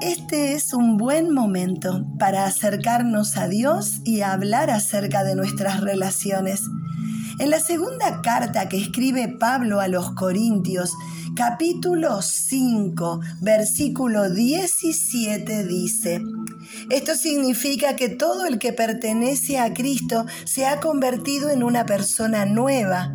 [0.00, 6.62] este es un buen momento para acercarnos a Dios y hablar acerca de nuestras relaciones.
[7.38, 10.94] En la segunda carta que escribe Pablo a los Corintios,
[11.36, 16.22] capítulo 5, versículo 17 dice,
[16.88, 22.46] esto significa que todo el que pertenece a Cristo se ha convertido en una persona
[22.46, 23.14] nueva.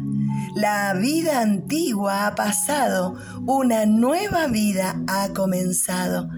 [0.56, 3.16] La vida antigua ha pasado,
[3.46, 6.30] una nueva vida ha comenzado.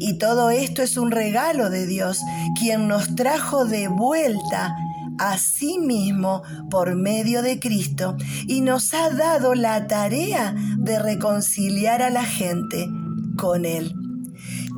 [0.00, 2.20] Y todo esto es un regalo de Dios,
[2.58, 4.74] quien nos trajo de vuelta
[5.18, 8.16] a sí mismo por medio de Cristo
[8.46, 12.88] y nos ha dado la tarea de reconciliar a la gente
[13.36, 13.99] con Él.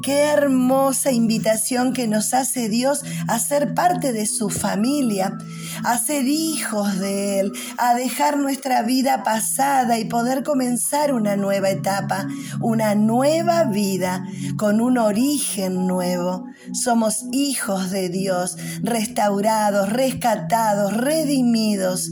[0.03, 5.39] Qué hermosa invitación que nos hace Dios a ser parte de su familia,
[5.85, 11.71] a ser hijos de Él, a dejar nuestra vida pasada y poder comenzar una nueva
[11.71, 12.27] etapa,
[12.61, 16.47] una nueva vida con un origen nuevo.
[16.73, 22.11] Somos hijos de Dios, restaurados, rescatados, redimidos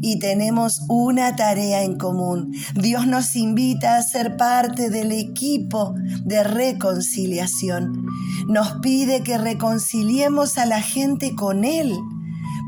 [0.00, 2.54] y tenemos una tarea en común.
[2.74, 8.06] Dios nos invita a ser parte del equipo de reconciliación.
[8.48, 11.96] Nos pide que reconciliemos a la gente con Él.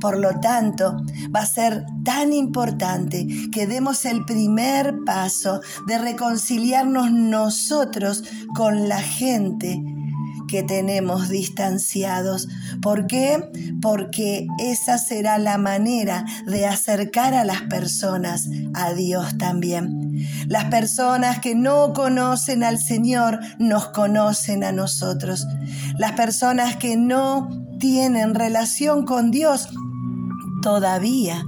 [0.01, 0.97] Por lo tanto,
[1.35, 9.03] va a ser tan importante que demos el primer paso de reconciliarnos nosotros con la
[9.03, 9.83] gente
[10.51, 12.49] que tenemos distanciados.
[12.83, 13.51] ¿Por qué?
[13.81, 20.19] Porque esa será la manera de acercar a las personas a Dios también.
[20.49, 25.47] Las personas que no conocen al Señor nos conocen a nosotros.
[25.99, 29.69] Las personas que no tienen relación con Dios
[30.63, 31.47] todavía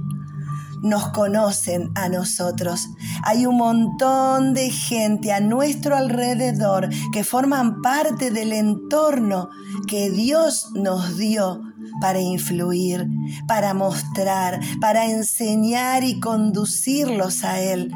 [0.83, 2.89] nos conocen a nosotros.
[3.23, 9.49] Hay un montón de gente a nuestro alrededor que forman parte del entorno
[9.87, 11.61] que Dios nos dio
[12.01, 13.07] para influir,
[13.47, 17.91] para mostrar, para enseñar y conducirlos a Él.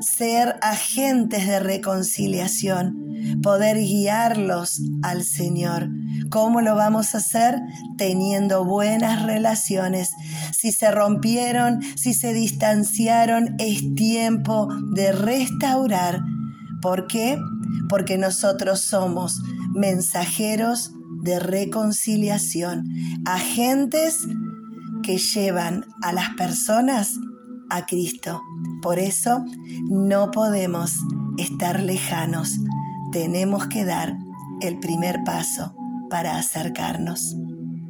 [0.00, 5.90] Ser agentes de reconciliación, poder guiarlos al Señor.
[6.30, 7.60] ¿Cómo lo vamos a hacer?
[7.98, 10.12] Teniendo buenas relaciones.
[10.52, 16.20] Si se rompieron, si se distanciaron, es tiempo de restaurar.
[16.80, 17.38] ¿Por qué?
[17.88, 19.40] Porque nosotros somos
[19.74, 20.92] mensajeros
[21.22, 22.84] de reconciliación,
[23.24, 24.26] agentes
[25.02, 27.18] que llevan a las personas
[27.70, 28.42] a Cristo.
[28.82, 29.44] Por eso
[29.88, 30.92] no podemos
[31.38, 32.58] estar lejanos.
[33.12, 34.16] Tenemos que dar
[34.60, 35.74] el primer paso
[36.10, 37.36] para acercarnos.